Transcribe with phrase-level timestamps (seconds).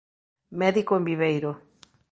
[0.61, 1.51] Médico en Viveiro.